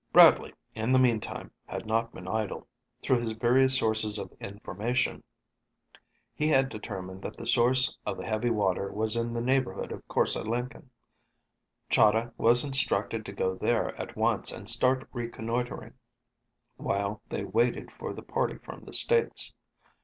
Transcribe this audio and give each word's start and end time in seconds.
Bradley, 0.11 0.55
in 0.73 0.93
the 0.93 0.97
meanwhile, 0.97 1.51
had 1.67 1.85
not 1.85 2.11
been 2.11 2.27
idle. 2.27 2.67
Through 3.03 3.19
his 3.19 3.33
various 3.33 3.77
sources 3.77 4.17
of 4.17 4.33
information 4.39 5.21
he 6.33 6.47
had 6.47 6.69
determined 6.69 7.21
that 7.21 7.37
the 7.37 7.45
source 7.45 7.95
of 8.03 8.17
the 8.17 8.25
heavy 8.25 8.49
water 8.49 8.91
was 8.91 9.15
in 9.15 9.31
the 9.33 9.43
neighborhood 9.43 9.91
of 9.91 10.01
Korse 10.07 10.35
Lenken. 10.37 10.89
Chahda 11.91 12.33
was 12.35 12.63
instructed 12.65 13.23
to 13.27 13.31
go 13.31 13.53
there 13.53 13.89
at 13.95 14.15
once 14.15 14.51
and 14.51 14.67
start 14.67 15.07
reconnoitering 15.13 15.93
while 16.77 17.21
they 17.29 17.43
waited 17.43 17.91
for 17.91 18.11
the 18.11 18.23
party 18.23 18.57
from 18.57 18.83
the 18.85 18.93
States. 18.93 19.53